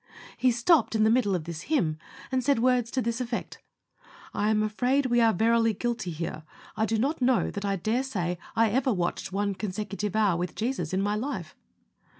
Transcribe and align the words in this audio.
He 0.35 0.49
stopped 0.49 0.95
in 0.95 1.03
the 1.03 1.11
middle 1.11 1.35
of 1.35 1.43
this 1.43 1.61
hymn, 1.69 1.99
and 2.31 2.43
said 2.43 2.57
words 2.57 2.89
to 2.89 3.03
this 3.03 3.21
effect: 3.21 3.61
"I 4.33 4.49
am 4.49 4.63
afraid 4.63 5.05
we 5.05 5.21
are 5.21 5.31
verily 5.31 5.75
guilty 5.75 6.09
here. 6.09 6.41
I 6.75 6.87
do 6.87 6.97
not 6.97 7.21
know 7.21 7.51
that 7.51 7.65
I 7.65 7.75
dare 7.75 8.01
say 8.01 8.39
I 8.55 8.71
ever 8.71 8.91
watched 8.91 9.31
one 9.31 9.53
consecutive 9.53 10.15
hour 10.15 10.37
with 10.37 10.55
Jesus 10.55 10.91
in 10.91 11.03
my 11.03 11.13
life." 11.13 11.55